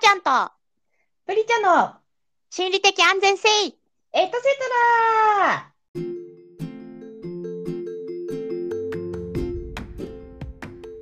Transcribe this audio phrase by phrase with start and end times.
[0.00, 0.30] ちゃんと
[1.26, 1.92] プリちゃんの
[2.50, 3.72] 心理的安全性エト
[4.12, 4.30] セト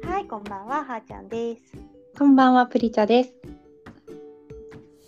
[0.07, 1.63] ラはい、こんばんは、はーちゃんです。
[2.19, 3.35] こんばんは、プリチャです。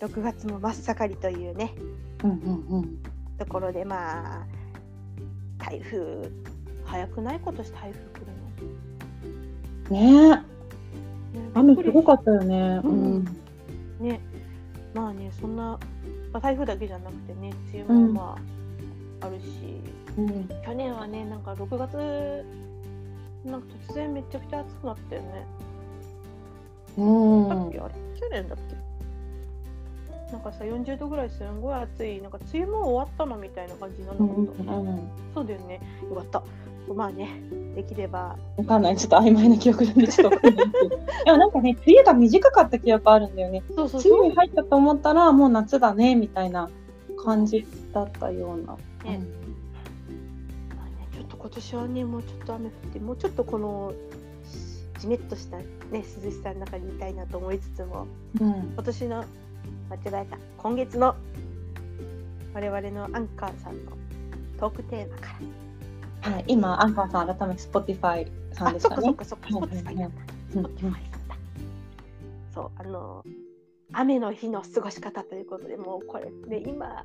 [0.01, 1.73] 6月も真っ盛りというね、
[2.23, 2.37] うんうん
[2.69, 2.99] うん。
[3.39, 4.45] ところでまあ、
[5.57, 6.29] 台風、
[6.85, 7.39] 早くない？
[7.39, 8.19] 今年台風来
[9.89, 10.35] るねえ、の。
[10.35, 10.43] ね
[11.55, 12.81] 雨すごかったよね。
[12.83, 13.38] うん
[13.99, 14.19] ね、
[14.93, 15.79] まあね、そんな、
[16.33, 18.37] まあ、台風だけじゃなくてね、梅雨もま
[19.21, 19.81] あ、あるし、
[20.17, 20.47] うん。
[20.65, 22.45] 去年はね、なんか6月、
[23.45, 25.45] なんか突然めちゃくちゃ暑くなったよね。
[26.97, 27.49] うん。
[27.49, 30.33] だっけあれ去年だっけ？
[30.33, 32.21] なんかさ40度ぐらいすんごい暑い。
[32.21, 34.47] なんか梅雨も終わったのみたいな感じなんだうん。
[34.47, 35.09] けど、うん。
[35.33, 35.79] そうだよね。
[36.09, 36.43] よかった
[36.93, 37.41] まあね
[37.75, 40.89] できればわかんない、ちょっと曖昧な記憶なんで、ちょっとわかんないけど。
[41.25, 43.63] でもなんかね、梅雨が短かった記憶あるんだよね。
[43.75, 46.69] そうそう梅雨に入ったと思ったら、もう夏だね、みたいな
[47.23, 48.77] 感じだったような。
[49.09, 49.21] ね
[50.75, 53.93] まあね、ちょっと今年はねもうちょっと雨降ってもうちょっとこの
[54.99, 58.07] じめっとした、ね、涼しさの中にいたいなと思いつつも
[58.41, 58.49] うん。
[58.73, 59.23] 今年の
[59.89, 61.15] 間違えた今月の
[62.53, 63.91] 我々のアンカーさんの
[64.59, 65.68] トークテーマから
[66.21, 69.03] はい、今、アンカーさん、改めて Spotify さんあ、ですかね？
[69.03, 69.39] そっかそっ。
[69.39, 70.33] かそっか、スはいはいポティファイだった。
[70.51, 70.69] スうんだ。
[72.53, 73.23] そう、あの、
[73.93, 77.03] 雨の日の過ごし方ということで、もうこれね、今、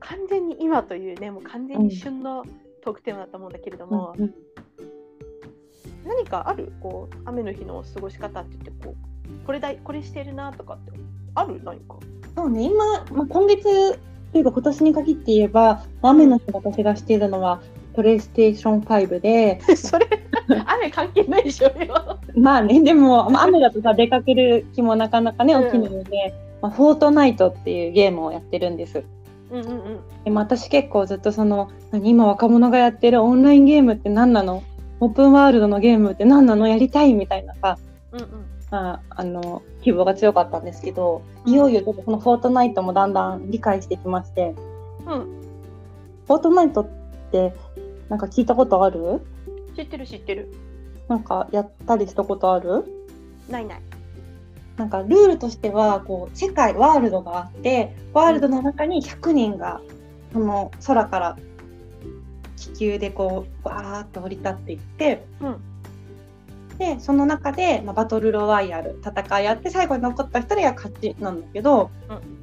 [0.00, 2.44] 完全に今というね、もう完全に旬の
[2.82, 4.34] トークテーマだと思うんだけれども、うん
[6.06, 6.72] 何かある？
[6.80, 10.92] こう、雨の日の過ごし方って言って、こう、これだい、これしてるなとかって、
[11.34, 11.60] ある？
[11.62, 11.96] 何か？
[12.34, 13.98] そうね、今、まあ、今月
[14.32, 17.60] というか今年に限って言えば、雨の日私がしているのは、
[17.98, 20.06] プレイステーション5で、 それ、
[20.48, 22.20] 雨関係ないでしょ、今。
[22.36, 26.32] まあね、でも、まあ、雨だとさ、出かける気もなかなかね、うん起きないので、
[26.62, 29.02] まあ、フォートナイトっていうゲームをやってるんです。
[29.50, 30.00] うんうんうん。
[30.22, 34.62] でも私結構ずっとその、何今若者がやってるオンラインゲームって何なの？
[35.00, 36.68] オープンワールドのゲームって何なの？
[36.68, 37.78] やりたいみたいなさ、
[38.12, 38.28] うんうん。
[38.70, 44.54] まあ、あの、希望が強かったんですけど、いよいよちょっとこのフォートナイトもだんだん理解してきまして、
[45.04, 45.38] うん。
[46.28, 46.86] フォートナイトっ
[47.32, 47.54] て
[48.08, 49.20] なんか聞いたことある？
[49.76, 50.52] 知ってる知ってる。
[51.08, 52.84] なんかやったりしたことある？
[53.48, 53.80] ないない。
[54.76, 59.80] なんかルールとしてはこう世界ワールドがあってワールドの中に100人が
[60.32, 61.36] その空から
[62.56, 65.56] 気球でこうバーッと降り立っていってうん。
[66.78, 72.37] でその中で、まあ、バトルロワイヤル戦いやって最後に残った人が勝ちなんだけど、うん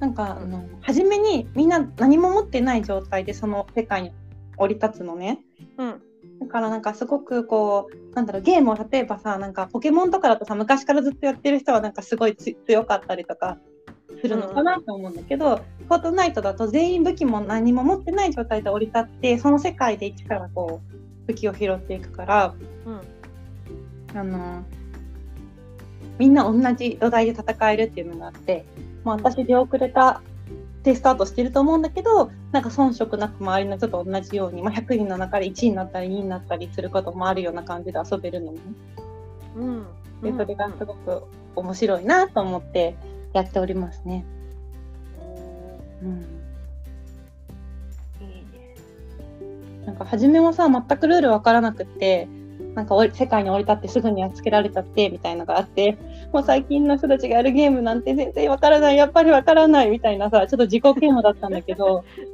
[0.00, 4.12] なんかあの初めにみんな何も持ってない状態でその世界に
[4.56, 5.40] 降り立つのね。
[5.76, 6.02] うん。
[6.40, 13.58] だからなんかすごくこうなんだろうゲームを例えばさなんかポケモンとかだとさ昔からずっとやってる人はなんかすごいつ強かったりとか
[14.22, 22.54] するのかなと思うんだけど、フォートナイトだと全員武器も何も持ってない状態で降り立ってその世界で一からこう武器を拾っていくから
[22.86, 24.18] うん。
[24.18, 24.64] あの
[26.18, 28.64] みんな同じ土台で戦えるっていうのがあって、
[29.04, 30.22] まあ、私出遅れた
[30.82, 38.60] でスタートしてると思うんだけどなんか遜色なく周りの人と同じように、まあ、100人の中で1位になったり2位になったりすることもあるような感じで遊べるのね。
[39.56, 39.86] うん。
[40.22, 41.24] でそれがすごく
[41.56, 42.94] 面白いなと思って
[43.32, 44.24] やっておりますね。
[46.02, 46.40] うん。
[49.86, 52.28] なんか初めはさ全くルールわからなくって
[52.74, 55.98] なんか世界に降り立ってすぐにやっつけられちゃってみたいなのがあって
[56.32, 62.04] もう最近の人たちがやるゲームなんて全然わからないやっぱりわからないみたいなさちょっと自己嫌悪だったんだけど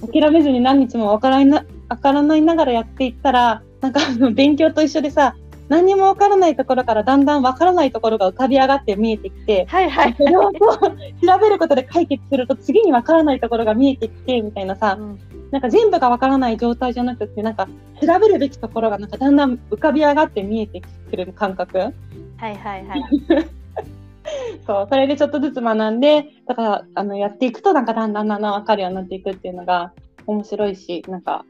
[0.00, 0.10] うん。
[0.10, 5.34] 諦めずに何日もわからなわからないながらやっていったらなんかあの勉強と一緒でさ
[5.68, 10.14] 何にもわからないところからだんだんわからないところが浮かび上がって見えてきてはいはい。
[10.16, 15.18] それをこう調べることで解決すると次にわからないところが見えてきてみたいなさうん
[15.50, 17.68] なんか全部がわからない状態じゃなくてなんか
[18.00, 21.92] 調べるべきところがなんかだんだん浮かび上がって見えてくる感覚はい
[22.38, 23.02] はいはい。
[24.66, 29.92] そうそれでちょっとずつ学んでだからあのやっていくとなんかだんだんだんだんわかるようになっていくっていうのが
[30.26, 31.46] 面白いしなんか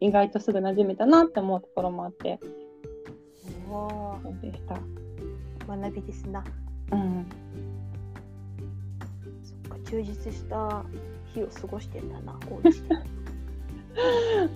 [0.00, 2.38] 意外とすぐ馴染めたなって思うところもあって
[3.74, 4.76] おそうでした。
[5.66, 6.44] ー学びですな。
[6.92, 7.26] うん
[9.42, 10.84] そっか、充実した
[11.34, 12.94] 日を過ごしてんだな、お家で。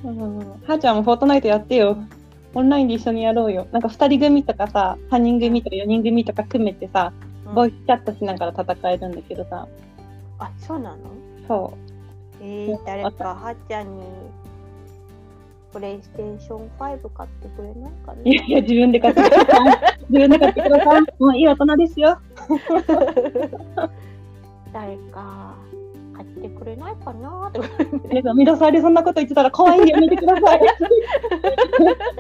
[0.04, 1.96] うんはーちゃんもフォートナイトやってよ。
[2.54, 3.66] オンラインで一緒にやろうよ。
[3.72, 7.12] なんか2人組とかさ、3人組とか4人組とか組めてさ、
[7.54, 9.66] ボイスチャットしながら戦えるんだけどさ、
[10.38, 10.98] あ、そうなの？
[11.46, 11.76] そ
[12.40, 14.02] えー、誰かはっちゃんに
[15.72, 18.16] プレイステーション5買ってくれないかう。
[18.24, 19.98] いねやいや、自分で買ってください。
[20.08, 21.00] 自分で買ってください。
[21.18, 22.18] もういい大人ですよ。
[24.72, 25.54] 誰か
[26.14, 27.50] 買ってくれないかな？
[27.52, 27.68] とか
[28.10, 30.60] えミラさんでそんなこと言ってたら怖いんでやめてください。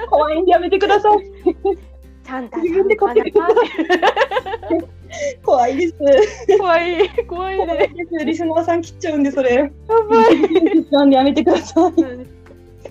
[0.08, 1.18] 怖いんでやめてください。
[2.24, 3.58] ちゃんと自分で買ってください。
[5.42, 5.94] 怖いです。
[6.58, 8.24] 怖い怖い怖ねいです。
[8.24, 9.54] リスナーさん切っちゃうんでそれ。
[9.54, 9.70] やば
[10.30, 11.92] いなんでやめてください。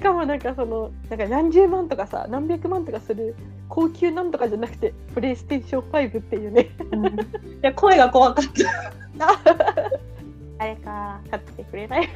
[0.07, 3.36] しかもなんかそのなんか何十万とかさ何百万とかする
[3.68, 6.68] 高級なんとかじゃなくてプレイステーション5っていうねい
[7.62, 8.45] や声が怖かっ
[9.18, 9.51] た。
[10.57, 12.07] 誰か買ってくれない？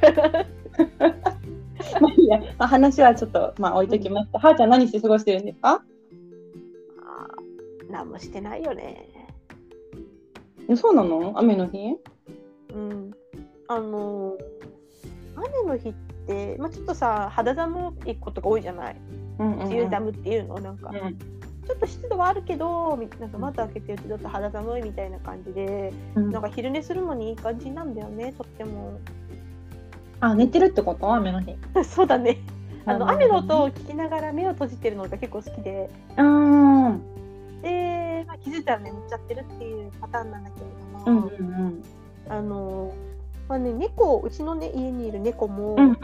[1.99, 4.39] まあいいや、まあ、話はちょっとまあ置いときました。
[4.39, 5.83] はーちゃん何して過ごしてるんですか？
[7.03, 9.09] あー何もしてないよね
[10.69, 11.33] えそうなの？
[11.35, 11.97] 雨の日？
[12.73, 13.11] うん
[13.67, 14.37] あの
[15.35, 16.10] 雨の日って、
[16.59, 18.95] まあ、ちょっとさ肌寒いことが多いじゃない？
[19.39, 19.67] うんうんうん。
[19.67, 20.59] 梅雨寒っていうの？
[20.59, 21.15] なんか、うん。
[21.67, 26.31] ちょっと湿度はあるけどみなんか窓開けてるとちょっと肌寒いみたいな感じでうん。
[26.31, 28.99] なんか昼寝するのにいい感じなんだよねとっても。
[30.19, 31.13] あ寝てるってこと？
[31.13, 31.55] 雨の日。
[31.83, 32.37] そうだね。
[32.85, 35.89] あの雨の音をう聞きながら目を閉じてるのが結構好きで。
[36.17, 37.01] ーん。
[37.61, 41.83] で、まあ、気づいたら眠っちゃってるっていうパターンなんだけれうども、んうん。
[42.27, 42.91] あの
[43.51, 45.97] まあね猫うちのね家にいる猫も、うんうん。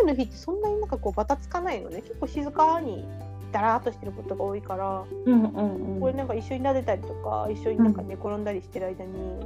[0.00, 2.02] 雨の日ってそんなになんかこうバタつかないのね。
[2.02, 3.04] 結構静かに
[3.50, 6.00] だらーっとしてることが多いから、うんうんうん。
[6.00, 9.40] これなんか一緒に撫でたりとか一緒になんか寝転んだりしてる間に、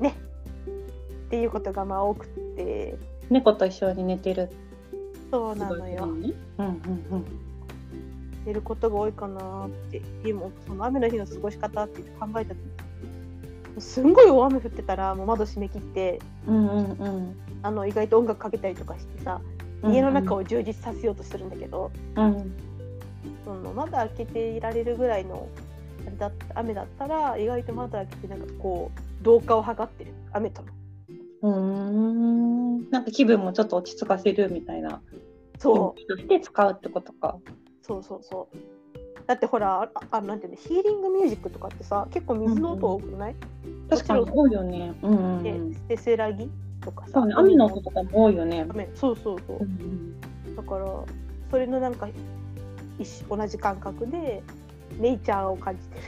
[0.00, 0.14] ね。
[1.26, 2.96] っていうことがまあ多くって。
[3.30, 4.48] 猫と一緒に寝てる。
[5.32, 6.04] そうなのよ。
[6.04, 7.24] うんうんうん。
[8.46, 10.00] 寝ることが多いかなって。
[10.22, 12.58] でもその雨の日の過ごし方って考えた時
[13.80, 17.36] すんごい大雨降ってたらもう窓閉め切ってうんうんうん。
[17.62, 19.40] あの意外と音楽かけたりとかしてさ
[19.84, 22.52] 家の中を充実させようとするんだけど、うん
[23.44, 25.48] その窓開けていられるぐらいの
[26.06, 30.68] あれだ雨だったら意外と窓開けてなんかこう同化を図ってる雨との。
[31.42, 32.90] うーん。
[32.90, 35.00] なんか気分もちょっと落ち着かせるみたいな。
[35.58, 37.38] そうとして使うってことか。
[37.82, 38.56] そうそうそう
[39.28, 43.36] だってほらああなんていうのヒーリングミュージックとかってさ結構水の音多くない、
[43.90, 44.94] 確かに多いよね。
[45.02, 45.74] うんうんうでん。
[45.86, 46.50] せせらぎ
[46.82, 47.34] とかさね。
[47.36, 48.66] 雨の音とかも多いよね。
[48.70, 50.18] 雨そうそうそううん
[50.56, 50.86] だから
[51.50, 52.08] それのなんか
[52.98, 54.42] 一緒同じ感覚で
[54.98, 56.02] ネイチャーを感じてる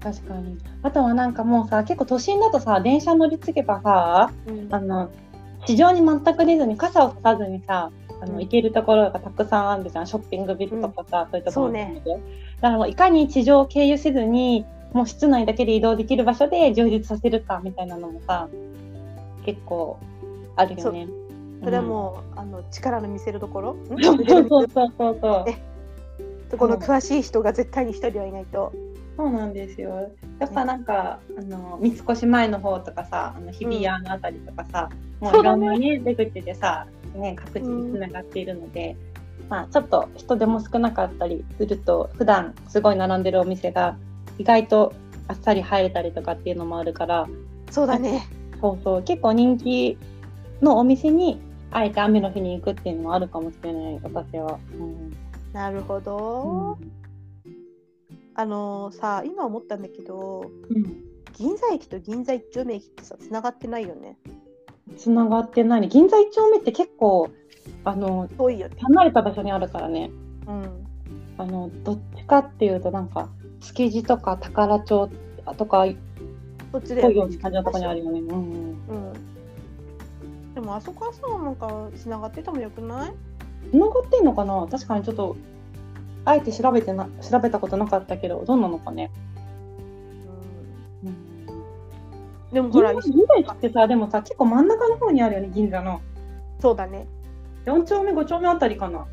[0.00, 0.58] 確かに。
[0.82, 5.10] あとはなんかもうさ、結構都心だとさ、電車乗り継げばさ、うんあの、
[5.64, 7.90] 地上に全く出ずに、傘をささずにさ、
[8.20, 8.40] あのうん。
[8.40, 12.26] 行けるところがたくさんあるじゃん、ショッピングビルとかさ、そういうところもね含めて
[12.56, 18.48] だからもういかに地上を経由せずに、もう室内だけで移動できる場所で充実させるかみたいなのもさ、
[19.44, 19.98] 結構
[20.56, 21.08] あるよね。
[21.62, 23.76] それはもう、あの力の見せるところ？
[23.90, 25.44] うん、そうそうそうそうそう。
[25.50, 25.56] え
[26.50, 28.72] そこの詳しい人が絶対に一人はいないと。
[29.16, 30.10] そうなんですよ。
[30.38, 34.90] やっぱなんか、あの三越前の方とかさ、あの日比谷のあたりとかさ、
[35.20, 36.86] もういろんなね出口でさ、
[37.16, 38.96] ね各地につながっているので、
[39.48, 43.96] まあちょっと人でも少なかったりすると、普段すごい並んでるお店が
[44.38, 44.92] 意外と
[45.28, 47.26] あっさり入れたりとかっていうのもあるから、
[47.70, 48.26] そうだね。
[48.60, 49.98] そうそう結構人気
[50.62, 51.40] のお店に
[51.70, 54.58] あえて雨の日に行くっていうのもあるかもしれない私は。
[54.78, 55.16] うん
[55.52, 56.78] なるほど。
[58.34, 64.16] あのさ今思ったんだけどうん銀座駅と銀座一丁目駅ってさつながってないよね。
[64.96, 67.30] つながってないね銀座一丁目って結構
[67.84, 68.76] あの遠いよね。
[68.80, 70.10] 離れた場所にあるからね
[70.46, 70.86] うん。
[71.38, 73.28] あのどっちかっていうとなんか
[73.60, 75.10] 築地とか宝町
[75.56, 75.92] とかっ
[76.72, 78.20] そっちでぽいような感じのとこにあるよね。
[78.20, 78.42] うんうん
[78.88, 80.54] うん。
[80.54, 83.12] でもあそこはさなんかつながっててもよくない？
[83.70, 84.66] つながってんのかな？
[84.70, 85.36] 確かにちょっと
[86.24, 89.10] あえて調べてな調べたことなかったけどどうなのかね。
[92.52, 93.12] でもほら銀
[93.44, 96.00] 座ってさでもさ結構真ん中の方にあるよね銀座の
[96.60, 97.06] そうだね。
[97.66, 99.06] 4丁目5丁目あたりかな。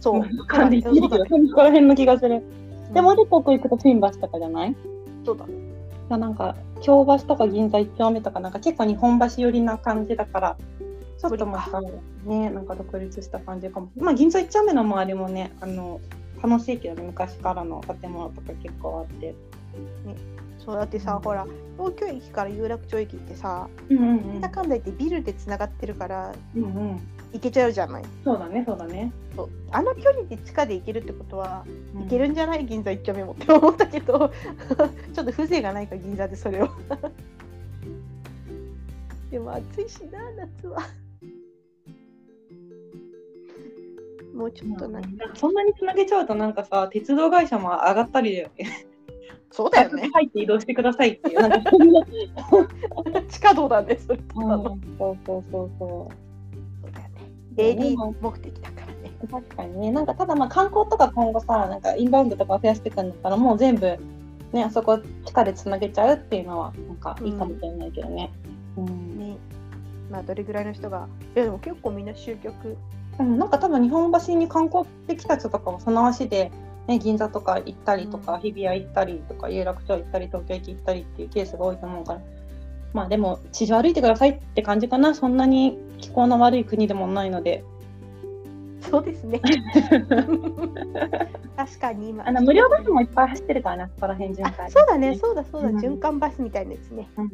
[0.00, 0.46] そう。
[0.46, 1.24] 感じそうだね。
[1.48, 2.42] そこら辺の気がする。
[2.92, 4.76] でもうんでここ行くと新橋とかじゃない
[5.24, 5.52] そうだね。
[6.08, 10.56] なんか京橋とか銀座一丁目とかなんか結構日本橋寄りな感じだから
[11.18, 16.00] ちょっとまたねなんか独立した感じかもまあ銀座一丁目の周りもねあの
[16.42, 19.34] 楽しいけどね昔からの建物とか結構あって
[20.64, 21.46] そうだってさ、ほら
[21.78, 27.00] 東京駅から有楽町駅ってさ、うんうんなんだかんだ言ってビルでつながってるからうんうん。
[27.32, 28.04] 行けちゃうじゃない？
[28.22, 29.12] そうだねそうだね。
[29.34, 32.02] そうあの距離で地下で行けるってことは、うん。
[32.04, 32.64] 行けるんじゃない？
[32.64, 34.30] 銀座一丁目もって思ったけど
[35.12, 36.68] ちょっと風情がないか銀座でそれを。
[39.30, 40.80] でも暑いしな夏は。
[44.32, 48.66] もうちょっとなんか、そんなにつなげちゃうとなんかさ鉄道会社も上がったりだよね
[49.54, 50.10] そうだよね。
[50.12, 51.70] 入って移動してくださいっていう、なんか。
[53.30, 54.06] 地下道なんです。
[54.06, 54.48] それうん
[54.98, 56.08] そうそうそうそそ
[56.88, 57.22] うだよね。
[57.56, 59.12] 営利目的だからね。
[59.22, 59.28] う。
[59.28, 63.96] 確かにね、なんかただまあ観光とか今後さ、なんかインバウンドとか増やしていくんだったら、もう全部。
[64.52, 68.32] ね、あそこ地下でつなげちゃうっていうのは、なんかいいかもしれないけどね。
[68.76, 69.18] うん。
[69.18, 69.36] ね。
[70.10, 71.06] まあどれぐらいの人が。
[71.36, 72.76] いやでも結構みんな集客。
[73.20, 76.50] うん、なんか多分日本橋に観光できた人とかもその足で、
[76.86, 78.40] ね、銀座とか行ったりとか、うん。
[78.40, 82.20] 日比谷行ったりとか有楽町行ったり東京駅行ったりっていうケースが多いと思うから。
[82.92, 85.14] まあでも地上歩いてくださいって感じかな。
[85.14, 87.64] そんなに気候の悪い国でもないので。
[88.80, 89.40] そうですね。
[91.56, 92.28] 確かに今。
[92.28, 95.78] あの無料バスもいっぱい走ってるからなそこら辺巡あ回そうだね、そうだそうだ、うん。
[95.78, 97.08] 循環バスみたいなやつね。
[97.16, 97.30] うんうん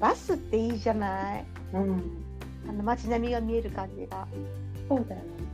[0.00, 1.44] バスっていいじゃない。
[1.72, 2.02] うんうん。
[2.68, 4.26] あの街並みが見える感じが。
[4.88, 5.53] そうだよね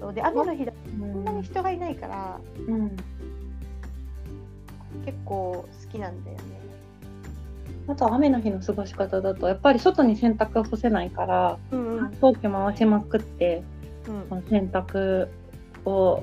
[0.00, 2.96] そうで雨の日だとうそんなにん、人がいないからうん、
[5.04, 6.42] 結構好きなんだよね。
[7.86, 13.62] あと雨の日の過ごし方だとやっぱり外に洗濯干せないからうんうん乾燥機回しまくって
[14.30, 15.28] うん洗濯
[15.84, 16.22] を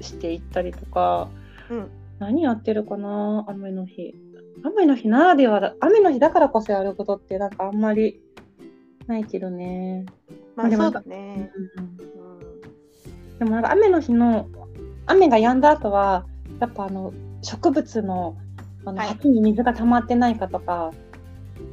[0.00, 1.28] していったりとか
[1.70, 1.90] うん。
[2.18, 4.14] 何やってるかな雨の日
[4.64, 8.20] 雨の日ならではだ雨の日だからこそやることってなんかあんまり
[9.06, 10.04] ないけどね、
[10.54, 11.50] まあそうだね。
[11.76, 12.27] うん
[13.38, 14.48] でもなんか雨の日の
[15.06, 16.26] 雨が止んだ後は
[16.60, 18.36] やっぱあの植物の
[18.84, 19.08] あのはい。
[19.08, 20.92] 鉢に水が溜まってないかとか、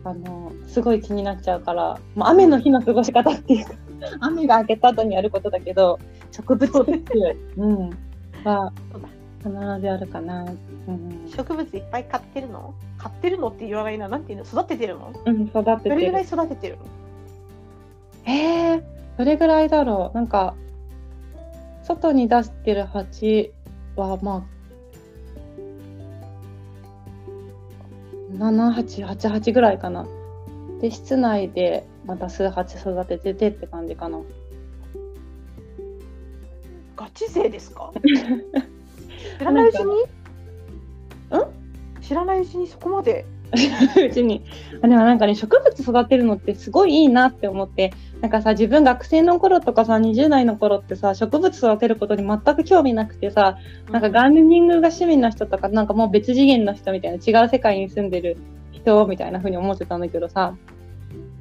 [0.03, 3.73] あのすごい気になっちゃうから、まあ、雨の日の過ごし方っていうか
[4.19, 5.99] 雨が明けた後にやることだけど
[6.31, 7.89] 植物って うん
[8.43, 9.07] はそうだ
[9.45, 10.43] 必ずやるかな。
[10.87, 11.29] うん。
[11.29, 12.73] 植物いっぱい買ってるの？
[12.97, 14.07] 買ってるのって言わないな。
[14.07, 14.43] なんていうの？
[14.43, 15.13] 育ててるの？
[15.25, 15.95] うん、育てどてる。
[15.97, 16.23] れぐらい。
[16.23, 16.83] 育ててるの？
[18.25, 18.83] えー、
[19.17, 20.15] どれぐらいだろう？
[20.17, 20.55] なんか
[21.85, 23.53] 外に出してる鉢
[23.95, 24.55] はまあ
[28.33, 30.05] 7888ぐらいかな。
[30.81, 34.19] で室内でまた数鉢育てててって感じかな。
[36.97, 37.91] ガチ勢ですか？
[39.39, 39.91] 知らないうちに
[42.01, 43.25] 知らないうちにそこまで。
[44.09, 44.43] うちに。
[44.81, 47.91] あでもなんかね植物育てるのってすごいいいなって思って。
[48.21, 53.57] なんかさ自分学生の頃とかさ20代の頃ってさ植物育てることに全く興味なくてさ
[53.91, 58.37] なんかガーデニングが趣味の人とかなんかもう別次元の人みたいな違う世界に住んでる
[58.71, 60.55] 人みたいな風に思ってたんだけどさ。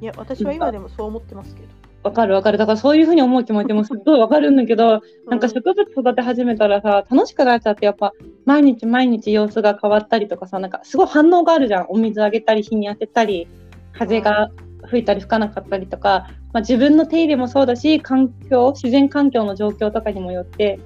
[0.01, 1.67] いや、私は今でもそう思ってますけど。
[2.05, 2.59] わかるわかる。
[2.59, 8.13] だからそういう風に思う気持ちもすっごいわかるんだけどなんか植物育て始めたらさ楽しくなっちゃってやっぱ
[8.45, 11.87] 毎日毎日様子が変わったりとかさなんかすごい反応があるじゃん。
[11.89, 13.47] お水あげたり日に当てたり
[13.91, 14.51] 風が
[14.85, 20.79] 吹いたり吹かなかったりとか、まあ、自分の手入れもそうだし環境自然環境の状況とかにもよって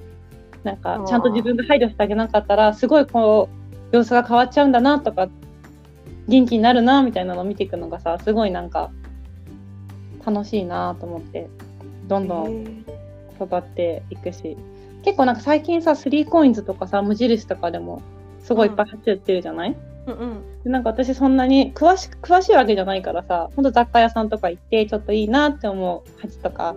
[0.63, 3.49] なんかちゃんと自分が配慮してあげなかったらすごいこ
[3.91, 5.27] う様子が変わっちゃうんだなとか
[6.29, 8.91] 元気になるなみたいなのを見ていくのがさすごいなんか
[10.25, 11.49] 楽しいなと思って
[12.07, 12.85] どんどん
[13.41, 14.57] 育っていくし
[15.03, 18.01] 結構なんか最近さスリーコインズとかさ無印とかでも
[18.43, 19.75] すごいいっぱい走ってるじゃない、
[20.07, 20.63] うんうん。
[20.63, 26.75] でなんか私そんなに詳しく詳しいわけじゃないからさほんと雑貨屋さんとか行ってちょっといいなって思う鉢とか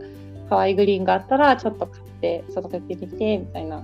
[0.48, 3.82] 可愛いグリーンがあったらちょっと買って育ててみてみたいな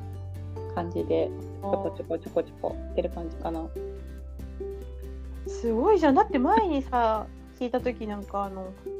[0.74, 3.66] 感じでちょこちょこちょこちょこってる感じかな。
[5.48, 6.14] すごいじゃん。
[6.14, 7.26] だって前にさ、
[7.58, 8.90] 聞いたときなんかあの、ず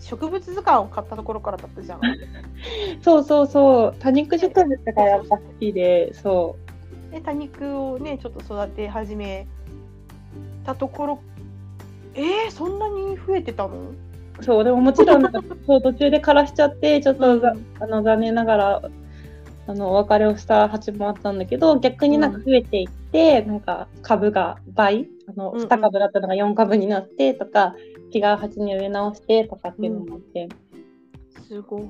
[0.00, 2.00] 植物図鑑を買ったところからだったじゃん。
[3.02, 3.94] そうそうそう。
[3.98, 6.56] 多肉植物がやっぱ好きでそ
[7.10, 9.46] で、多肉をね、ちょっと育て始め
[10.64, 11.18] たところ、
[12.14, 13.74] えー、そんなに増えてたの？
[14.40, 15.22] うそうでももちろん
[15.66, 18.82] そう途中で枯らしちゃってちょっとざ、あの残念ながら
[19.66, 25.08] あのお別れをした鉢もあったんだけど逆になんか増えていって、なんか株が倍？
[25.28, 25.66] あのうんうん。
[25.66, 27.74] 2株だったのが4株になってとか、
[28.14, 30.48] 違う鉢に植え直してとかっていうのもあって、
[31.48, 31.82] すごい。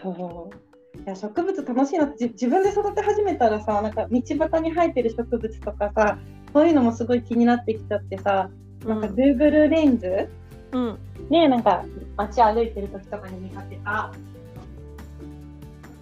[0.00, 1.00] そう。
[1.00, 6.18] いや植物楽しいなってじ自分で育て始めたらさなんか道端に生えてる植物とかさ
[6.52, 8.50] そういうのもすごい気になってきちゃってさ、
[8.84, 10.28] なんか Google レンズ？
[10.72, 10.98] うん。
[11.30, 11.84] ねなんか
[12.16, 14.12] 街歩いてる時とかに見かけた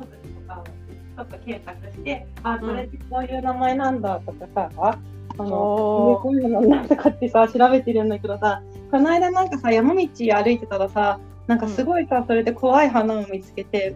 [0.00, 0.10] 植物
[0.40, 4.98] とかをちょっと検索して、あ、これってこういう名前なんだとかさ、
[5.36, 13.94] あの、こういうのなんだとかってさ、調べてるんだけどさ、この間なんかさ、山道歩いてたらさ、なんかすごいさ、それで怖い花を見つけて、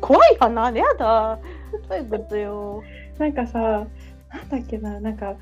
[0.00, 0.70] 怖い花？
[0.70, 1.38] やだ。
[1.88, 2.82] そういうことよ。
[3.18, 3.86] なんかさ、
[4.32, 5.36] なんだっけな、なんか、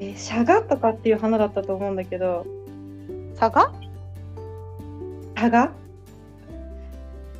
[0.00, 2.46] えー、シャガとかっていう花だったと思うんだけど、
[3.38, 3.72] 佐賀
[5.36, 5.72] シャガ？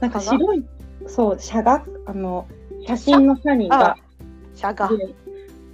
[0.01, 0.65] なんか白い、
[1.07, 1.85] そう、シャガ？
[2.07, 2.47] あの、
[2.87, 3.97] 写真のシャニが、
[4.55, 4.91] シャガ。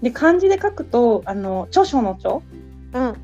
[0.03, 2.41] でで漢字で書くとあの著書の著
[2.93, 3.17] うん。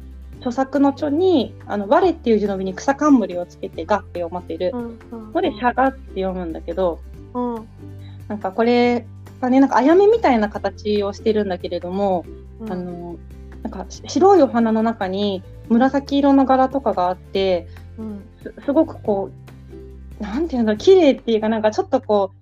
[0.42, 7.00] 著作の著にあの我っていう字の上に草冠をつけてがって読ませる、うんこれ、しゃがって読むんだけど、
[7.32, 7.68] うん。
[8.28, 9.06] なんかこれ
[9.40, 12.24] がね、なんかあやめみたいな形をしてるんだけれども、
[12.60, 12.72] うん。
[12.72, 13.16] あの、
[13.62, 18.24] なんかし白いお花の中に紫色の柄とかがあって、うん。
[18.42, 19.30] すすごくこ
[20.20, 22.32] う、なんていうんだろう、綺麗っていうか、なんかちょっとこ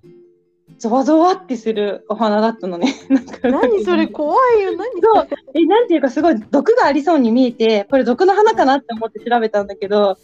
[0.81, 2.95] ゾワゾワってするお花だったのね。
[3.07, 3.47] なんか。
[3.49, 4.07] 何それ？
[4.07, 4.71] 怖いよ。
[4.75, 4.89] 何？
[5.01, 5.27] そう。
[5.53, 10.17] え、なんていうかすごい毒がありそうに見えて、これ毒の花かなって思って調べたんだけど、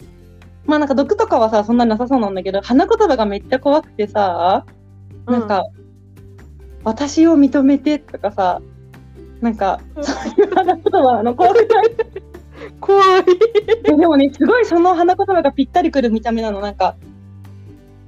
[0.66, 4.66] まあなんか毒とかはさ、そんなになさそうなんだけど、花言葉がめっちゃ怖くてさ、
[5.28, 5.64] なんか、
[6.84, 8.60] 私を認めてとかさ、
[9.42, 10.04] なんか、うん。
[10.04, 11.36] そういう花言葉なの。
[11.36, 11.96] 怖くない？
[12.82, 13.26] 怖い。
[13.84, 16.96] ででもね、すごいその花言葉がぴったりくる見た目なの、なんか、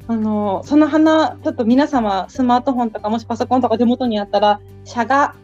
[0.09, 5.35] あの、その花、ちょっと皆様、スマートフォンとかもしパソコンとか手元にあったら、シャガ、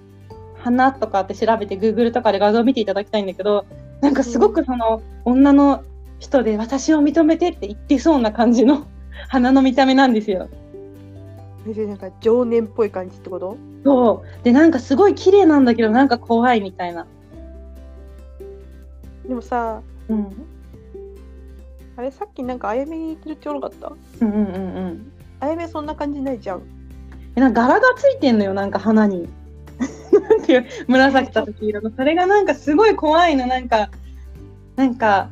[0.58, 3.68] 花とかって調べて、Google とかで画像を見ていただきたいんだけど、
[4.02, 5.84] なんかすごくその、女の
[6.18, 8.88] 人で私を認めてって言ってそうな感じの
[9.30, 10.50] 花の見た目なんですよ。
[11.68, 13.58] えなんか情念っぽい感じってこと？
[13.84, 14.44] そう。
[14.44, 17.06] で、なんかすごい綺麗なんだけど、なんか怖いみたいな。
[19.28, 20.55] でもさうん。
[21.98, 24.26] あれさっきなんかあやめに言ってるって言わなかった？
[24.26, 25.12] うんうんうんうん。
[25.40, 26.62] あやめそんな感じないじゃん
[27.36, 29.28] えなんか柄がついてんのよ、なんか花に。
[30.30, 31.92] なんていう、紫と黄色の。
[31.96, 33.90] それがなんかすごい怖いの、なんか、
[34.78, 35.30] なんか、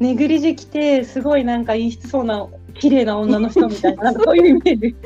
[0.00, 4.96] ネグリジェ着て、すごいなんか陰湿そうな、綺麗な女の人みたいな、なんかそういうイメージ。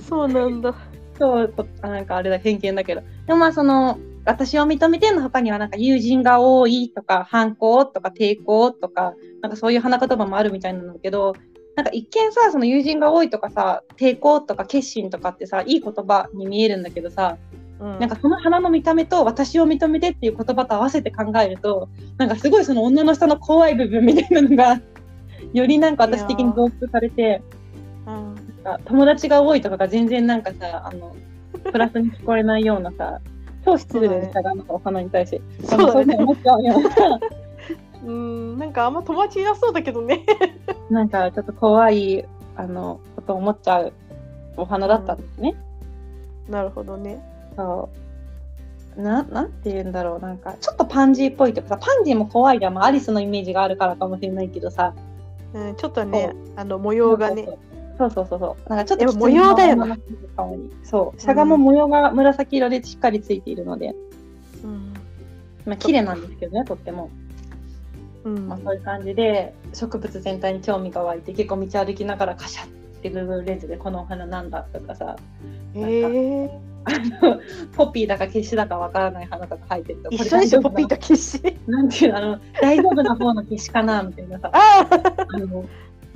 [0.06, 0.74] そうなんだ
[1.18, 3.00] そう、なんかあれだ、偏見だけど。
[3.26, 11.34] でもまあその、私を認めての他にはなんか友人が多いとか、反抗とか抵抗とか、なんかそういう花言葉もあるみたいなんだけど、
[11.76, 17.38] なんか一見さ、その友人が多いとかさ、抵抗とか決心とかってさ、いい言葉に見えるんだけどさ、
[17.78, 17.98] うん。
[18.00, 24.80] なんかその花の見た目と私を認めてっていう言葉と合わせて考えると、なんかすごいその女の人の怖い部分みたいなのが、
[25.52, 27.42] よりなんか私的に増幅されて、
[28.06, 28.34] うん。
[28.64, 31.14] なんか友達が多いとかが全然なんかさ、あの、
[31.70, 33.20] プラスに聞こえないようなさ、
[33.66, 35.40] 超失礼でしたが、なんかお花に対して。
[35.64, 36.16] そうだね。
[38.04, 40.24] うんなんかあんま友達いなそうだけどね。
[40.88, 42.24] なんかちょっと怖い、
[42.54, 43.92] あの、ことを思っちゃう
[44.56, 45.56] お花だったんですね。
[46.48, 47.20] なるほどね。
[47.56, 47.88] そ
[48.96, 49.02] う。
[49.02, 54.94] な、なんて言うんだろう、なんか、ちょっとパンジーっぽいとかさ、パンジーも怖いじゃん、まあ、アリスのイメージがあるからかもしれないけどさ、
[55.52, 57.48] うんちょっとねあの模様がね
[57.98, 58.68] そうそうそうそう。
[58.68, 59.76] なんかちょっと模様だよ。
[59.76, 59.96] な
[60.82, 61.20] そう。
[61.20, 63.94] しゃがも模様が紫色でしっかりついているので、
[64.62, 64.94] うん。
[65.64, 67.10] まあ綺麗なんですけどね、とっても。
[68.24, 68.48] うん。
[68.48, 72.68] まあそういう感じで、植物全体に興味が湧いて、結構道歩きながらカシャッ
[73.00, 75.16] て Google レンズでこのお花なんだとかさ、
[75.74, 76.50] えー、
[76.84, 76.90] あ
[77.22, 77.40] の
[77.76, 80.96] ポピーだかケシだかわからない花とか入ってると、一緒でしょポピーと。
[80.96, 84.02] とキッシーなんていうの、あの、大丈夫な方のケシかな？
[84.02, 84.50] みたいなさ。
[84.52, 85.64] あああの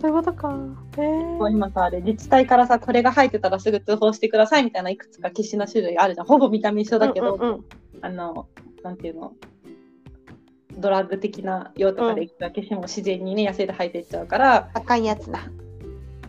[0.01, 0.55] そういうことか。
[0.97, 6.27] へえ今さ、あれ自治体からさ、これが入ってたらすぐ通報してくださいみたいないくつかケシの種類あるじゃん。
[6.27, 7.65] ほぼ見た目一緒だけど、うんうんうん。
[8.01, 8.47] あの、
[8.83, 9.35] なんていうの、
[10.79, 15.41] ドラッグ的な用とかで消しも自然にね、野生で生えていっちゃうから、あかんやつだ。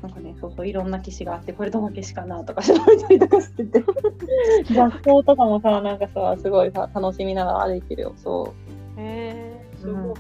[0.02, 3.84] なんかね、そうそう、いろんな消しがあって、これどの消しかなとか調べたりとかしてて、
[4.74, 8.54] 学校とかもさ、なんかさ、すごいさ、楽しみながら歩いてるよ、そ
[8.98, 9.88] へえう。
[9.88, 10.14] うん。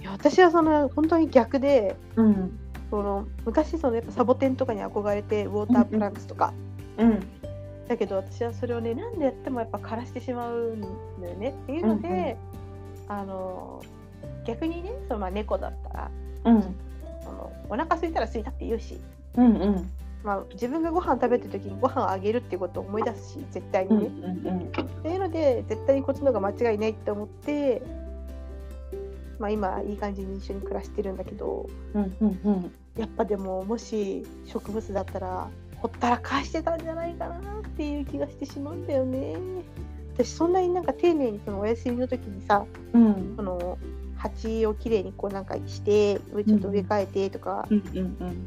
[0.00, 2.58] いや私はその本当に逆でうん。
[2.90, 6.52] その昔そのやっぱサボテンとかに憧れてウォータープランツとか、
[6.98, 7.20] うん。
[7.88, 10.80] だけど私はそれをね何でやってもやっぱ枯らしてしまうん
[11.20, 12.36] だよねっていうので、
[13.08, 13.82] あの
[14.46, 16.10] 逆にねそのまあ猫だったら
[16.44, 16.62] うん。
[17.22, 19.00] そのお腹空いたら空いたって言うし、
[19.36, 19.44] うん。
[19.44, 19.90] うん。
[20.22, 23.98] まあ、自分がご飯食べてる時にご飯をあげるっていうことを思い出すし絶対うん。
[23.98, 24.10] にね、
[24.44, 24.58] うん。
[24.58, 24.70] っ
[25.02, 27.82] ていうので絶対にこっちの方が間違いないって思って、
[29.38, 32.16] まあ、今いい感じに一緒に暮らしてるんだけどうん。
[32.20, 32.40] うん。
[32.44, 32.72] うん。
[32.96, 37.40] やっぱでももし植物だったらほったらかしてたんじゃないかなっ
[37.76, 39.36] ていう気がしてしまうんだよね。
[40.14, 43.34] 私そんなになんか丁寧にそのお休みの時にさうん。
[43.36, 43.78] その
[44.16, 47.78] 鉢をきれいにこうなんかして上ちょっと植え替えてとか、うん。
[47.78, 48.46] うん。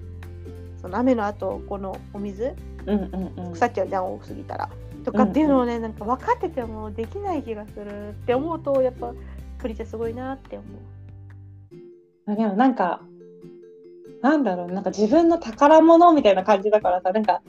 [0.80, 2.54] その雨の後このお水
[2.86, 3.00] うん。
[3.00, 3.46] うん。
[3.46, 3.54] うん。
[3.54, 4.70] 腐っちゃうじゃん多すぎたら。
[5.04, 9.14] とかっていうのをね、なんか分かっててもできない気がするって思うとやっぱ
[9.58, 12.32] プリちゃんすごいなって思う。
[12.32, 13.02] あでもなんか、
[14.24, 17.42] なんだろう、なんか自分の宝物みたいな感じだからさ、なんか、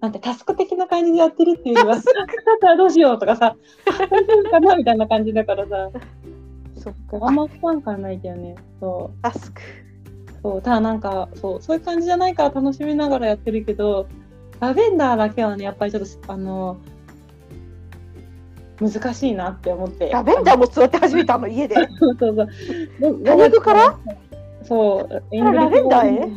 [0.00, 2.04] なんてタスク的な感じでやってるっていうよりは、 だっ
[2.60, 3.56] たらどうしようとかさ、
[3.86, 5.90] あ大丈夫かなみたいな感じだからさ、
[6.76, 8.54] そっあんま不安感ないんだよね。
[8.80, 9.22] そう。
[9.22, 9.60] タスク。
[10.42, 10.62] そう。
[10.62, 14.06] ただなんか、そう、そういう感じじゃないから楽しみながらやってるけど、
[14.60, 16.76] ラベンダーだけはね、やっぱりちょっと、あの、
[18.80, 22.36] 難しいなって思ってラベンダーも育て始めたの家で そうそう
[22.98, 23.98] そう多肉から？
[24.70, 25.22] そう。
[25.32, 26.32] エラベンダーへ？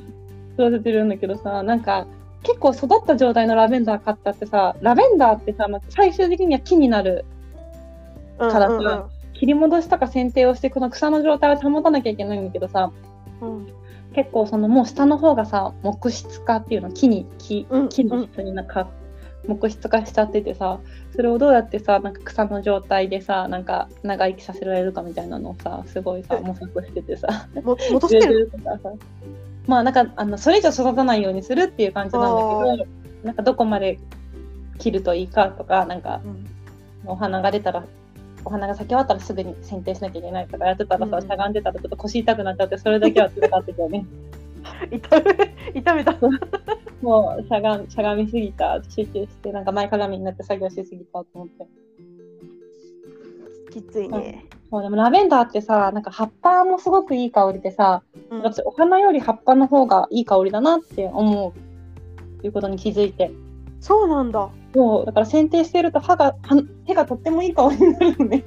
[0.56, 2.08] 育ててるんだけどさなんか
[2.42, 7.26] 結構育った状態のラベンダー買ったってさラベンダーってさま最終的には木になる
[8.40, 9.04] からさ、うんうん。
[9.34, 12.92] 切り戻しとか剪定をしてこの草の状態を保たなきゃいけないんだけどさ
[13.42, 13.68] うん。
[14.14, 17.90] 結構そのもう下の方がさ木質化っていうの木に木うん。
[17.90, 18.90] 木の質になんか
[19.48, 20.80] 木質化しちゃっててさ
[21.16, 26.46] それをどうやってさなんか草の状態でさなんか長生きさせられるかみたいなのをさすごいさうん。
[26.46, 27.48] 模索しててさ。
[27.56, 28.50] も戻してる？
[28.52, 28.92] とかさ。
[29.68, 32.88] まあなんかあのそれ以上育たないようにするっていう感じなんだけど
[33.24, 34.00] なんかどこまで
[34.80, 36.48] 切るといいかとかなんかうん。
[37.06, 37.84] お花が出たら
[38.46, 44.06] お花が咲き終わったらすぐに剪定しなきゃいけないとかやってたらさ、うんしゃがんでたらちょっと腰痛くなっちゃってそれだけは辛かったけどね。
[44.92, 46.18] 痛め痛めた。
[47.02, 51.68] もうしゃがんしゃがみすぎた集中してなんか前かがみになって作業しすぎたと思って。
[53.72, 58.42] きついね、そうでもラベンダーってさなんか葉っぱもすごくいい香りでさうん。
[58.42, 63.32] 私お花より葉っぱの方がいい香りだなって思うということに気づいて。
[63.80, 64.50] そうなんだ。
[64.74, 66.56] そうだから剪定してると歯が歯
[66.86, 68.44] 手がとってもいい香りになるのね。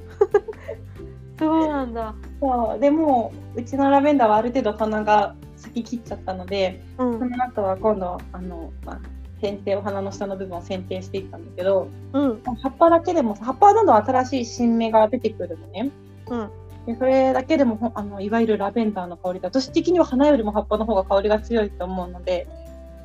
[1.37, 2.15] そうなんだ。
[2.39, 5.35] そうでもうちのラベンダーはある程度花が
[5.67, 7.19] 咲き切っちゃったのでうん。
[7.19, 8.99] その後は今度あの、まあ、
[9.41, 12.41] 剪定お花の下の部分を剪定していったんだけどうん。
[12.43, 15.91] 葉っぱだけでも葉っぱはどんどん新しい新芽が出てくるのね。
[16.27, 16.49] うん。
[16.87, 22.47] でそれだけでもほあのいわゆるラベンダーの香りが私的には花よりも葉っぱの方が香りが強いと思うので、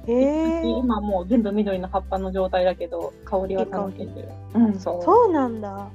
[0.07, 4.29] 今もう全部緑の葉っぱの状態だけど香りは楽しんでる。
[4.55, 5.03] うんそう。
[5.03, 5.89] そうなんだ。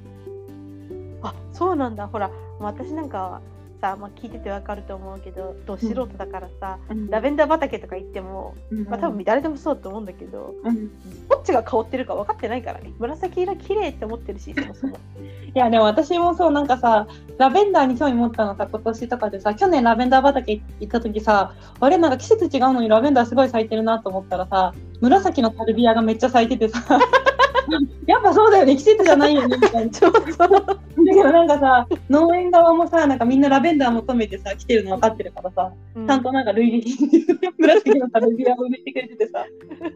[1.22, 2.06] あそうなんだ。
[2.08, 3.40] ほら私なんかは
[3.80, 7.08] さ、まあ、聞いててわかると思うけどど素人だからさ、うん。
[7.08, 8.84] ラベンダー畑とか行っても、うん。
[8.84, 10.88] まあ、多分誰でもそうだと思うんだけど、うん。
[11.28, 12.92] どっちが香ってるか分かってないからね。
[12.98, 14.96] 紫色綺麗って思ってるしそもそも。
[15.54, 17.06] いやでも私もそうなんかさ
[17.38, 27.00] ラベンダーに興味持ったのさ今年とかでさ去年ラベンダー畑行った時さあれなんか季節違うのにラベンダーすごい咲いてるなと思ったらさ紫のサルビアがめっちゃ咲いててさ
[28.06, 36.84] やっぱそうだよね季節じゃないよねみたいなちょっとだけどなんかさ農園側もさなんかみんなラベンダー求めてさ来てるの分かってるからさちゃんとなんか類似
[37.58, 39.44] 紫のサルビアを埋めてくれててさ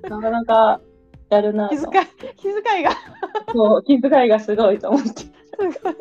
[0.09, 0.81] なかなか
[1.31, 2.07] やるなと気遣い
[2.37, 2.91] 気遣いが
[3.55, 5.09] そう気遣いがすごいと思って。
[5.11, 5.27] す
[5.83, 5.95] ごい。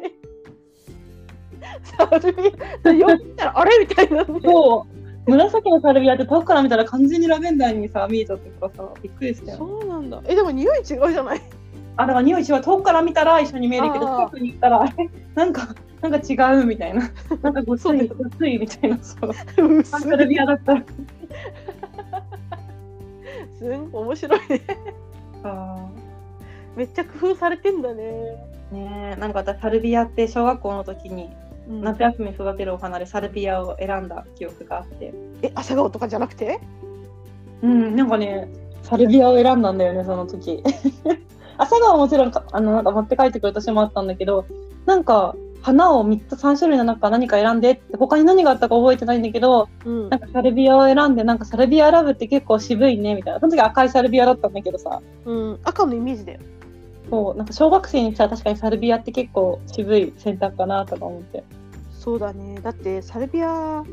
[1.98, 2.52] サルビ
[2.84, 4.40] ア、よく見たらあれみたいなね。
[4.44, 9.58] そう紫のサルビアって遠くから見たら完全にラベンダーにさ見えちゃってからさびっくりしたよ。
[9.58, 10.22] そうなんだ。
[10.26, 11.42] え、でも匂い違うじゃない？
[11.98, 17.02] あだから匂い違う遠くから見たら一緒に見えるけど近くに行ったらあれ なんかなんか違うみたいな。
[17.44, 18.58] なんかごついごつい。
[18.58, 19.34] みたいなそう。
[19.84, 20.76] サルビアだった。
[23.60, 24.62] すん面白いね。
[25.44, 25.88] あ
[26.76, 28.04] めっちゃ工夫されてんだね。
[28.74, 31.30] ーねえなんか私サルビアって小学校の時に
[31.70, 31.82] うん。
[31.82, 35.14] 夏休み育てるお花でサルビアを選んだ記憶があって。
[35.44, 36.60] え、朝顔とかじゃなくて？
[37.62, 38.50] うんなんかね
[38.82, 40.64] サルビアを選んだんだよねその時
[41.62, 44.48] 朝顔はもちろんかあのなんか持って帰ってくる年もあったんだけど
[44.88, 50.10] なんか花を3つ3種類の中何か選んでって他に何があったか覚えてないんだけどうん。
[50.10, 53.40] なんかサルビアを選んでなんかサルビアラブって結構渋いねみたいな。
[53.40, 55.02] その時赤いサルビアだったんだけどさ。
[55.26, 56.40] うん、赤のイメージだよ。
[57.12, 57.38] そう。
[57.38, 61.44] なんか小学生にしたら確かにサルビアって結構渋い選択かなとか思って。
[61.92, 62.60] そうだね。
[62.62, 63.84] だってサルビア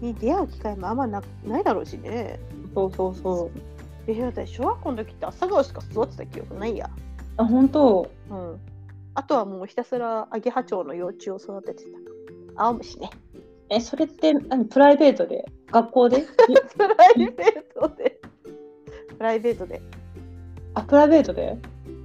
[0.00, 2.38] に出会う機会もあんまなないだろうしね。
[2.76, 3.75] そうそうそう
[4.08, 6.88] え、私小学校の時って朝顔しか育てた記憶ないや。
[7.36, 8.10] あ本当？
[8.30, 8.60] うん。
[9.14, 11.84] あとはもうひたすらアゲハチョウの幼虫を育てて
[12.54, 12.62] た。
[12.64, 13.10] 青虫ね。
[13.68, 15.44] えそれって何プライベートで？
[15.72, 16.24] 学校で？
[16.76, 18.20] プライベートで。
[19.16, 19.82] プライベートで。
[20.74, 21.58] あプライベートで？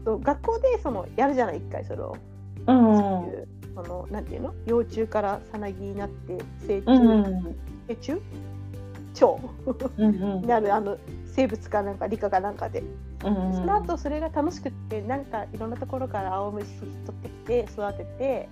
[0.06, 2.16] そう学校でそのやるじゃない、一回それを。
[2.68, 4.54] うんそういうそのなんていうの？
[4.66, 6.38] 幼虫からさなぎになって
[6.68, 7.56] 成虫、うんうん
[7.88, 8.22] 成虫？
[9.14, 9.40] 蝶？
[10.48, 10.98] なるあの
[11.32, 12.84] 生物かなんか理科かなんかで、
[13.24, 18.50] うんその後それが楽しくってなんかいろんなところから青虫取ってきて育てて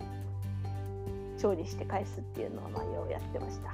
[1.38, 3.70] 蝶にして返すっていうのをまあようやってました。
[3.70, 3.74] へ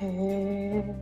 [0.00, 0.94] え。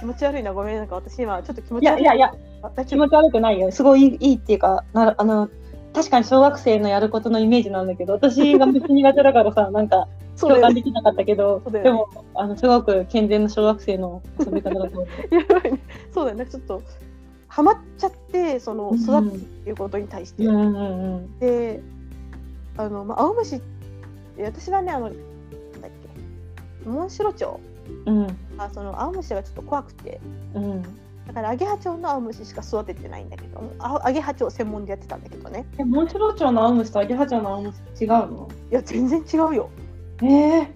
[0.00, 2.04] 気持ち悪いなごめんなんか私今ちょっと気持いち悪い。
[2.04, 2.34] やいやいや。
[2.62, 2.84] あ大丈夫？
[2.84, 3.70] 気持ち悪くないよ。
[3.72, 5.48] すごいいいいいっていうかなあの
[5.92, 10.08] 確かに小学生のやることのイメージなんだけど私が別に苦手だからさなんか
[10.40, 10.82] 共感で。
[10.82, 11.82] きなかったけど、ね。
[11.82, 15.06] でもあのすごく健全な小学生の遊び方だと思う。
[15.34, 15.78] やばいね。
[16.12, 16.46] そうだよね。
[16.46, 16.82] ちょっと
[17.48, 21.82] ハマっちゃってその育つっていうことに対して、うんうんうんで
[22.76, 23.60] あの、まあ、青虫
[24.40, 25.18] 私はねあのなんだ
[25.88, 25.90] っ
[26.82, 26.88] け。
[26.88, 27.58] モンシロチョ
[28.06, 28.10] ウ。
[28.10, 28.26] うん。
[28.58, 30.20] あその青虫がちょっと怖くて。
[30.54, 30.82] うん。
[31.26, 35.64] だからアゲハチョウの青虫しか育ててないんだけどあアゲハチョウ専門でやってたんだけどね。
[35.78, 38.48] えモンシロチョウの青虫とアゲハチョウの青虫違うの？
[38.70, 39.70] いや全然違うよ
[40.22, 40.68] えー、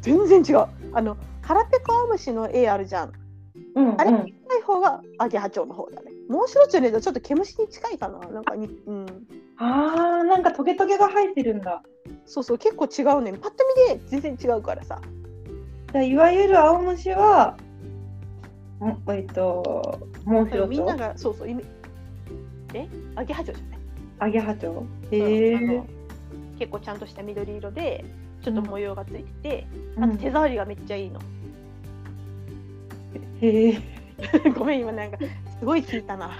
[0.00, 0.66] 全然違う。
[0.92, 3.12] あの腹ペコ青虫の絵あるじゃん。
[3.74, 4.00] うんうん。
[4.00, 4.26] あれ近
[4.58, 6.10] い方がアゲハチョウの方だね。
[6.28, 8.18] モンシロチョウねちょっと毛虫に近いかな。
[8.18, 9.06] なんかにうん。
[9.58, 11.82] あーなんかトゲトゲが生えてるんだ。
[12.26, 13.32] そうそう結構違うね。
[13.32, 13.56] パッと
[13.90, 15.00] 見で全然違うからさ。
[15.92, 17.56] じゃあいわゆる青虫は
[18.80, 20.68] んえっとモンシロチョウ？
[20.68, 21.48] みんながそうそう
[22.74, 22.88] え？
[23.14, 23.78] アゲハチョウじゃない？
[24.18, 24.78] アゲハチョウ。
[24.78, 25.82] うんへえ
[26.58, 28.04] 結構ちゃんとした緑色で
[28.42, 30.04] ちょっと模様がついてて、うん。
[30.04, 31.20] あと手触りがめっちゃいいの。
[33.40, 33.78] へえ。
[34.56, 35.18] ごめん今なんか
[35.58, 36.30] すごい聞いたな。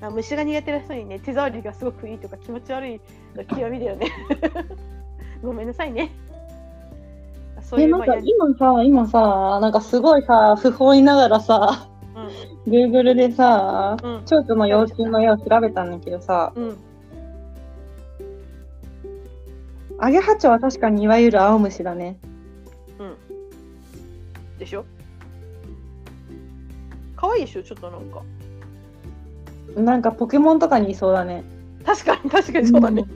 [0.00, 3.00] あ虫が苦手な人にね手触りがすごくいいとか気持ち悪い
[3.34, 4.06] の極みだよね。
[5.42, 6.10] ごめんなさいね。
[7.60, 11.88] そういうえなんか今さ今さなんかすごいさ不本意ながらさ
[12.66, 14.22] Google でさうん。
[14.24, 16.76] 蝶々の幼虫の絵を調べたんだけどさうん
[20.04, 22.18] アゲハチョウは確かにいわゆる青虫だね。
[22.98, 23.16] うん。
[24.58, 24.84] でしょ？
[27.16, 27.62] 可愛いでしょ？
[27.62, 28.20] ちょっとなんか。
[29.80, 31.42] なんかポケモンとかにいそうだね。
[31.86, 33.06] 確かに確かにそうだね、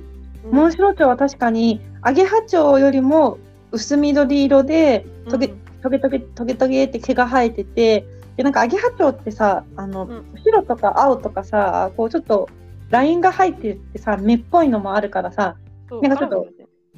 [0.50, 3.36] モンシロチョウは確かにアゲハチョウよりも
[3.70, 5.30] 薄緑色でうん。
[5.30, 5.48] トゲ
[5.82, 8.06] トゲトゲトゲトゲって毛が生えてて
[8.38, 10.24] でなんかアゲハチョウってさあの、うん。
[10.42, 12.48] 白とか青とかさこうちょっと
[12.88, 15.56] ラインが入っててさ目っぽいのもあるからさ
[15.90, 16.46] なんかちょっと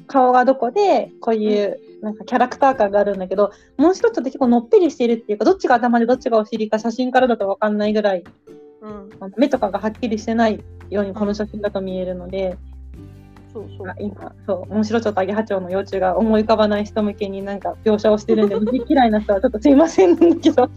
[0.07, 8.23] 顔がどこでこういうなんかキャラクター感があるんだけどモンシロチョウって結構のっぺりしてるっていうかどっちが頭でどっちがお尻か写真からだと分かんないぐらい
[8.81, 9.09] うん。
[9.37, 12.57] 目とかがはっきりしてないようにこの写真だと見えるので、
[13.53, 13.87] そうそう。
[13.87, 20.69] あ今そうモンシロチョウとアゲハチョウの幼虫が思い浮かばない人向けになんか描写をしてるんで虫嫌いな人はちょっとすいませんけど。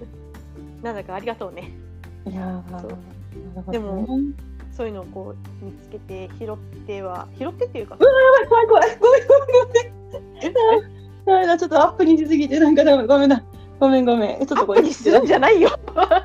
[0.82, 1.72] なんだかありがとうね。
[2.26, 3.72] いやなるほどね。
[3.72, 4.06] でも
[4.78, 8.98] そういうのをこう見つけて拾っては拾ってっていうか怖い怖い怖い。
[9.00, 10.54] ごめんごめん。
[10.54, 13.44] ごめんダメだちょっとアップにしすぎてなんかダメごめんな。
[13.80, 14.46] ごめんごめん。
[14.46, 15.70] ちょっとこれアップにするんじゃないよ。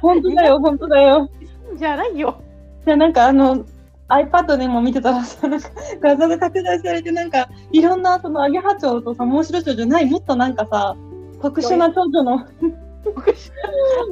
[0.02, 1.28] 本当だよ本当だよ。
[1.76, 2.44] じゃないよ。
[2.86, 3.66] じゃあなんかあの
[4.08, 10.96] iPad でも見てたらさなんか画像が拡大されてなんかいろんなそのアゲハチョウとさモンシロチョウじゃないもっとなんかさ
[11.42, 12.48] 特殊な蝶々の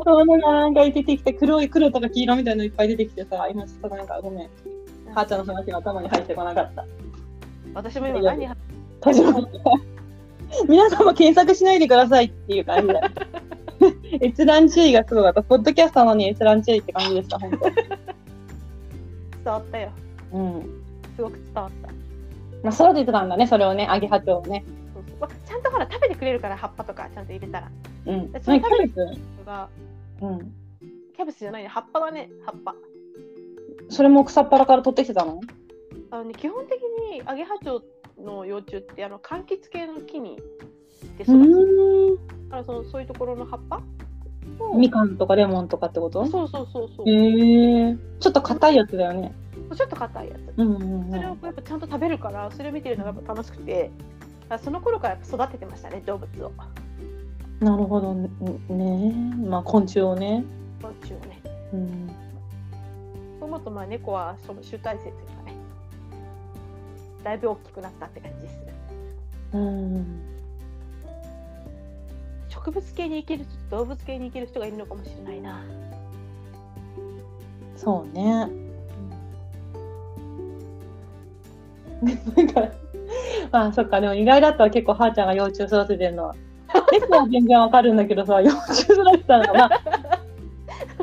[0.04, 4.50] そうなんかなんか出てきて黒い黒とか黄色みたいなのいっぱい出てきてさ今ちょっとなんかごめん。
[5.14, 6.86] はーちゃんの話が頭に入ってこなかった。
[7.74, 8.48] 私も今何
[9.02, 9.50] 始まった
[10.68, 13.02] 皆さんも検索しないでくださいっていう感じだ。
[14.22, 15.44] 閲覧注意がすごかった。
[15.44, 17.60] ポッドキャストなのに閲覧注意って感じでした本伝
[19.46, 19.90] わったよ。
[20.32, 20.62] 当うん。
[21.16, 21.90] すごく伝わった。
[22.64, 24.64] まあ育ててたんだねそれをねアゲハチョウをね
[25.22, 27.72] そうそうちゃんとほら食べてくれるから葉っぱとかちゃんと入れたら。
[28.08, 28.32] うん。
[28.32, 28.96] キャベツ。
[29.46, 29.70] が
[30.22, 30.40] うん。
[31.16, 32.76] キャベツじゃないね葉っぱだね葉っぱ。
[33.90, 35.42] それも草っぱらから取ってきてたの？
[36.10, 36.82] あのね基本的
[37.14, 37.82] にアゲハチョ
[38.18, 40.38] ウの幼虫ってあの柑橘系の木に
[41.18, 41.30] で育つ。
[41.30, 42.16] うん。
[42.16, 43.82] だからそのそういうところの葉っぱ
[44.60, 44.78] を。
[44.78, 46.26] みかんとかレモンとかってこと？
[46.26, 49.34] そうそうそうそう、へえちょっと硬いやつだよね。
[49.76, 50.40] ちょっと硬いやつ。
[50.58, 51.12] うんうんうん。
[51.12, 53.92] それをやっぱちゃんと食べるからそれを見てるのがやっぱ楽しくて。
[54.00, 54.11] あ
[54.60, 56.52] その頃から育ててましたね動物を。
[57.60, 58.14] なるほど。
[58.14, 58.30] ね。
[58.70, 59.14] ね
[59.48, 60.44] まあ昆虫をね。
[60.82, 61.42] 昆虫をね。
[61.74, 62.08] うん。
[63.40, 65.56] そう思うとまあ猫はその集大成というかね
[67.24, 68.60] だいぶ大きくなったって感じです。
[69.54, 70.22] うん。
[72.50, 75.64] 植物系に生きる人と動物系に生きる人がいるのかもしれないな。
[77.76, 78.48] そうね。
[82.36, 82.48] なん。
[82.54, 82.62] か、
[83.52, 86.36] ま あそっか、でも意外だったら結構、はーちゃんが幼虫育ててるのは。
[86.92, 89.70] 猫は全然わかるんだけどさ、幼虫育てたのが、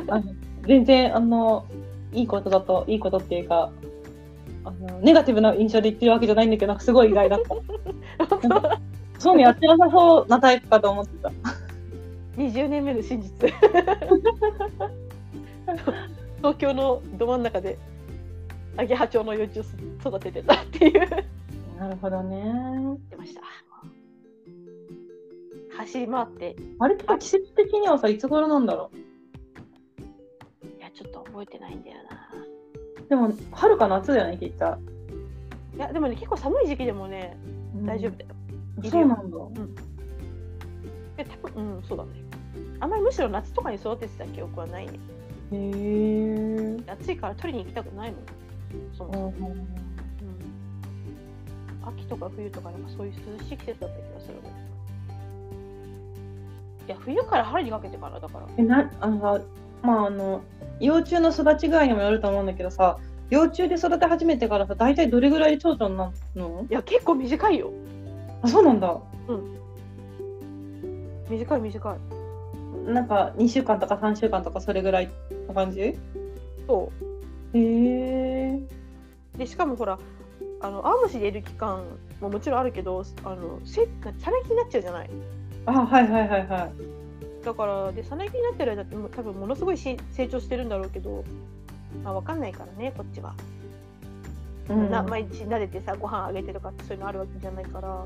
[0.07, 0.23] まあ、
[0.65, 1.65] 全然、あの、
[2.11, 3.69] いいことだと、いいことっていうか、
[4.65, 7.55] あのネガティブな印象で言ってるわけじゃないんだけど、すごい意外だった。
[9.19, 11.31] そういうのやってなさそうなタイプかと思ってた。
[12.37, 13.53] 20年目の真実
[16.37, 17.77] 東京のど真ん中で
[18.77, 19.59] アゲハチョウの幼虫
[19.99, 21.25] 育ててたっていう
[21.79, 22.43] なるほどね。
[23.09, 23.41] てました。
[25.77, 26.55] 走り回って。
[26.77, 28.91] あれって季節的にはさ、いつ頃なんだろ
[30.77, 32.29] いやちょっと覚えてないんだよな。
[33.05, 34.77] うでも、春か夏だよね、きっと。
[35.77, 37.37] いやでもね結構寒い時期でもね
[37.85, 38.29] 大丈夫だよ、
[38.83, 39.37] うんそうなんだ。
[41.15, 42.09] で多分うんそうだね。
[42.81, 44.99] あんまりむしろ夏とかに育ててた記憶はないね。
[45.53, 46.91] へえ。
[46.91, 48.21] 暑いから取りに行きたくないもん。
[48.97, 49.88] そもそも、うん、
[51.95, 54.49] 秋とか冬とかなんかそういう涼しい季節だった気がするね
[56.87, 58.47] いや冬から春にかけてからだから。
[58.57, 59.39] えなあの
[59.83, 60.41] まああの
[60.79, 62.97] 幼虫の育ち具合にもよると思うんだけどさ
[63.29, 66.65] 幼虫で育て始めてからさ大体どれぐらいで蝶々になるの？
[66.69, 67.71] いや結構短いよ。
[68.41, 68.97] あそうなんだ。
[71.29, 72.91] 短い短い。
[72.91, 75.09] なんか2週間とか3週間とかそれぐらい
[75.47, 75.79] の感じ？
[75.81, 75.97] へ
[76.65, 76.91] そ
[77.53, 78.59] え
[79.35, 79.99] うでしかもほら
[80.61, 81.83] あのアームシでいる期間
[82.19, 83.87] ももちろんあるけどあのせ
[84.19, 85.09] さなぎになっちゃうじゃない？
[85.65, 91.23] あはいはいはいはいだからでさなぎになってる間って多分ものすごいし成長してるんだろうけど、
[92.03, 93.33] まあ、わかんないからねこっちは、
[94.69, 94.91] うん。
[94.91, 98.03] な毎日撫でてさご飯あげてとかってそういうのあるわけじゃないから。
[98.03, 98.05] っ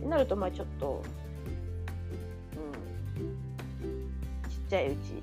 [0.00, 1.04] てなるとまあちょっと
[3.16, 4.50] うん。
[4.50, 5.22] ちっちゃいうち。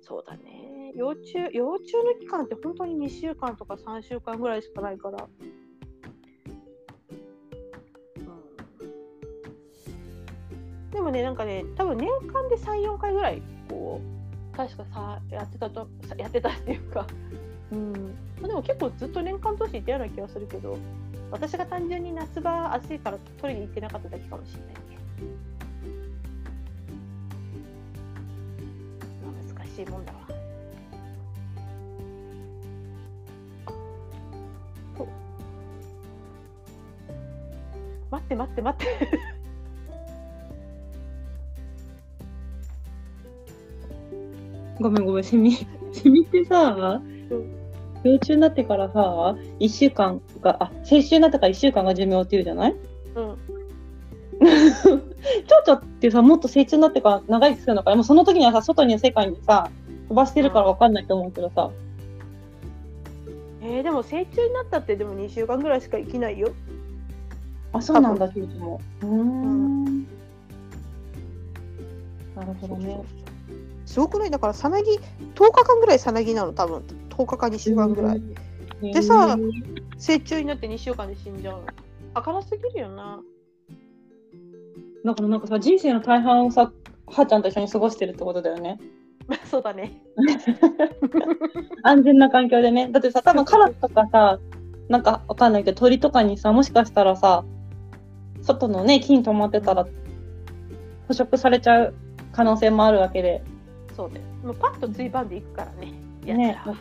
[0.00, 0.57] そうだね
[0.98, 5.28] 幼虫幼虫の期間って本当に2週間とか3週間ぐらいしかないから、
[8.80, 8.84] う
[10.88, 14.00] ん、でもねなんかね多分年間で34回ぐらいこ
[14.52, 17.06] う確かさやってたとやってたっていうか
[17.70, 17.92] うん
[18.42, 20.76] でも結構ずっと年間通していたような気がするけど
[21.30, 24.74] 私が単純に夏場暑いから取りに行ってなかっただけかもしれないね。
[29.22, 30.37] まあ難しいもんだわ。
[38.28, 39.08] って待って待って。
[44.80, 45.56] ごめんごめんセミ
[45.92, 47.00] セミってさ
[48.04, 52.76] 幼虫になってからさ1週間があ成虫になってから1週間が寿命っていうじゃない？
[53.16, 53.36] うん。
[54.38, 57.96] 蝶々ってさもっと成虫になってから長生きするのかな？
[57.96, 59.70] もうその時にはさ外に世界にさ
[60.08, 61.70] 飛ばしてるから分かんないと思うけどさ、
[63.62, 66.50] えー、でも成虫になったってでも2週間ぐらいしか生きないよ。
[67.72, 68.80] あそうなんだ蝶々も。
[69.02, 70.02] うーん。
[72.36, 73.02] なるほどね。
[73.84, 74.30] すごくない？
[74.30, 74.98] だからさなぎ10
[75.36, 76.82] 日間ぐらいさなぎなの多分。
[77.10, 78.22] 10日か2週間ぐらい。
[78.80, 79.36] でさ
[79.96, 81.66] 成虫になって2週間で死んじゃうの。
[82.14, 83.20] 儚すぎるよな。
[85.04, 86.70] だからなんかさ人生の大半をさ
[87.06, 88.78] はーちゃんと一緒に過ごしてるってことだよね。
[89.50, 90.00] そうだね。
[91.82, 92.88] 安全な環境でね。
[92.90, 94.38] だってさ多分カラスとかさ
[94.88, 97.44] なんかわかんないけど鳥とかにさもしかしたらさ
[98.48, 99.86] 外のね木に止まってたら
[101.06, 101.94] 捕食されちゃう
[102.32, 103.42] 可能性もあるわけで
[103.94, 104.24] そうだよ。
[104.44, 105.92] もうパッとついばんでいくからね。
[106.24, 106.78] やつねらは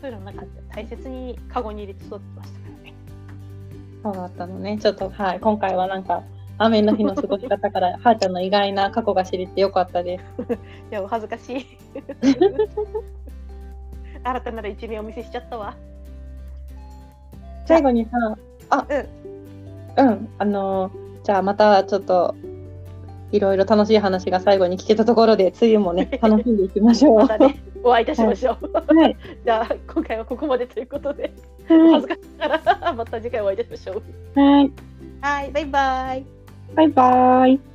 [0.00, 0.76] そういうのなかった。
[0.76, 2.94] 大切にカゴに入れて育ってましたからね。
[4.02, 6.22] そうだったのねちょっとはい今回はなんか
[6.58, 10.56] 雨の日の過ごし方から はーちゃんの意外な過去が知れてよかったです い
[10.90, 11.66] や、お恥ずかしい。
[14.24, 15.74] 新たなる一面をお見せしちゃったわ。
[17.66, 18.10] 最後にさ
[18.70, 19.21] あうん。
[19.96, 22.34] うんあのーじゃあまたちょっと
[23.30, 27.18] いろいろ楽しい話が最後に聞けたところで梅雨もね楽しんでいきましょう。
[27.18, 28.94] またね、 お会いいたしましょう。
[28.94, 31.32] はい、 じゃあ、今回はここまでということで、
[31.66, 34.02] 恥ずかしいから、また次回お会いいたしましょ
[34.36, 34.40] う。
[34.40, 34.72] い、はい、
[35.22, 36.26] はい、バイバイ。
[36.74, 37.71] バイバイ。